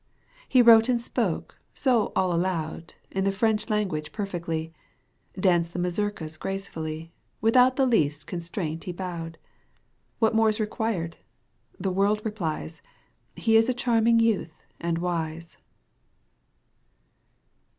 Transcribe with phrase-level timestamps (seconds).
[0.49, 2.95] He wrote and spoke, so all allowed.
[3.11, 4.73] In the French language perfectly,
[5.39, 7.11] Danced the mazurka gracefully.
[7.39, 9.37] Without the least constraint he bowed.
[10.17, 11.17] What more's required?
[11.79, 12.81] The world replies.
[13.35, 15.59] He is a charming youth and wise.